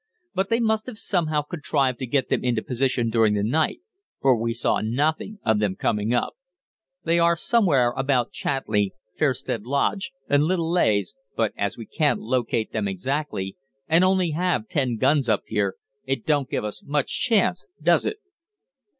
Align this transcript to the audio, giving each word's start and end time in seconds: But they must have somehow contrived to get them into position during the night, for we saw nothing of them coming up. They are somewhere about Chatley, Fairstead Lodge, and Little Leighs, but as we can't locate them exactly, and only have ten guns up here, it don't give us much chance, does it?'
But 0.33 0.49
they 0.49 0.59
must 0.59 0.87
have 0.87 0.97
somehow 0.97 1.43
contrived 1.43 1.99
to 1.99 2.07
get 2.07 2.29
them 2.29 2.43
into 2.43 2.63
position 2.63 3.11
during 3.11 3.35
the 3.35 3.43
night, 3.43 3.81
for 4.19 4.35
we 4.35 4.51
saw 4.51 4.81
nothing 4.81 5.37
of 5.45 5.59
them 5.59 5.75
coming 5.75 6.11
up. 6.11 6.33
They 7.03 7.19
are 7.19 7.35
somewhere 7.35 7.91
about 7.91 8.31
Chatley, 8.31 8.93
Fairstead 9.19 9.65
Lodge, 9.67 10.11
and 10.27 10.41
Little 10.41 10.71
Leighs, 10.71 11.13
but 11.35 11.53
as 11.55 11.77
we 11.77 11.85
can't 11.85 12.19
locate 12.19 12.71
them 12.73 12.87
exactly, 12.87 13.55
and 13.87 14.03
only 14.03 14.31
have 14.31 14.67
ten 14.67 14.97
guns 14.97 15.29
up 15.29 15.43
here, 15.45 15.75
it 16.03 16.25
don't 16.25 16.49
give 16.49 16.63
us 16.63 16.81
much 16.83 17.21
chance, 17.21 17.67
does 17.79 18.07
it?' 18.07 18.17